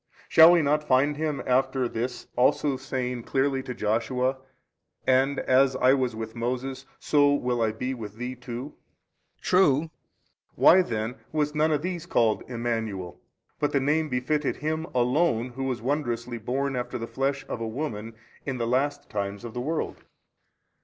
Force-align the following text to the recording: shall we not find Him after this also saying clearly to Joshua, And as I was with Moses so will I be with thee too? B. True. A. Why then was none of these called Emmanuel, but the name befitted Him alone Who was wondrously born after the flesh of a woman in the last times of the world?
shall 0.27 0.51
we 0.53 0.63
not 0.63 0.83
find 0.83 1.15
Him 1.15 1.43
after 1.45 1.87
this 1.87 2.25
also 2.35 2.75
saying 2.75 3.21
clearly 3.21 3.61
to 3.61 3.75
Joshua, 3.75 4.39
And 5.05 5.37
as 5.41 5.75
I 5.75 5.93
was 5.93 6.15
with 6.15 6.35
Moses 6.35 6.87
so 6.97 7.31
will 7.35 7.61
I 7.61 7.71
be 7.71 7.93
with 7.93 8.15
thee 8.15 8.33
too? 8.33 8.69
B. 9.37 9.41
True. 9.43 9.79
A. 9.83 9.89
Why 10.55 10.81
then 10.81 11.17
was 11.31 11.53
none 11.53 11.71
of 11.71 11.83
these 11.83 12.07
called 12.07 12.41
Emmanuel, 12.47 13.21
but 13.59 13.73
the 13.73 13.79
name 13.79 14.09
befitted 14.09 14.55
Him 14.55 14.87
alone 14.95 15.49
Who 15.49 15.65
was 15.65 15.83
wondrously 15.83 16.39
born 16.39 16.75
after 16.75 16.97
the 16.97 17.05
flesh 17.05 17.45
of 17.47 17.61
a 17.61 17.67
woman 17.67 18.15
in 18.43 18.57
the 18.57 18.65
last 18.65 19.07
times 19.07 19.45
of 19.45 19.53
the 19.53 19.61
world? 19.61 20.03